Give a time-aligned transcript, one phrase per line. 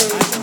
[0.00, 0.39] say.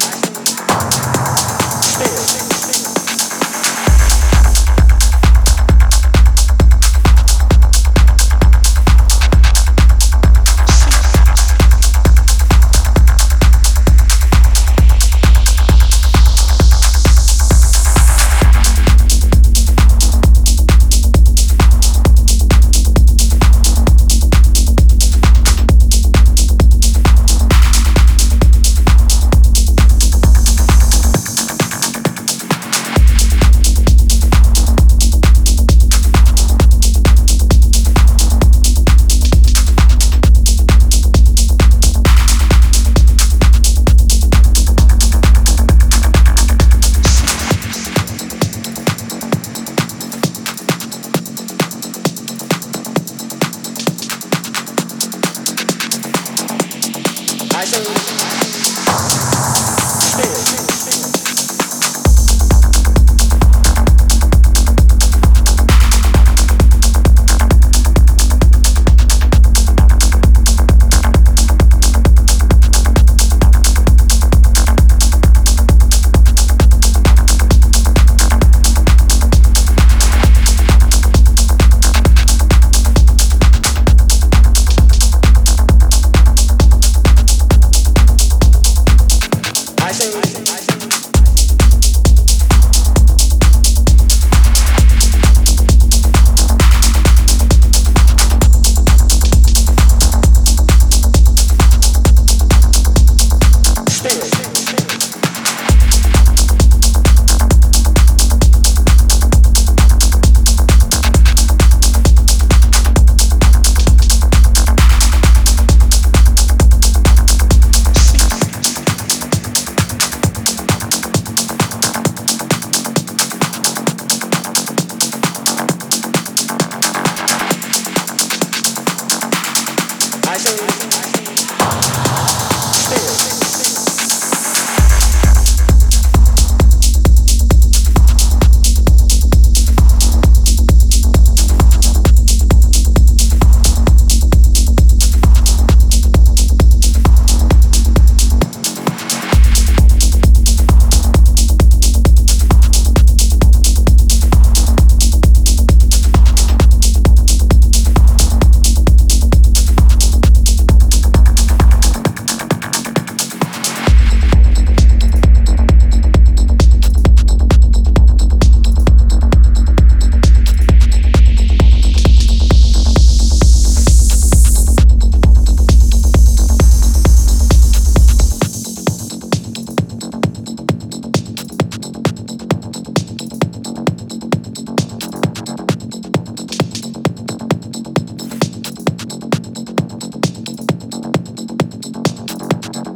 [57.59, 58.37] I believe.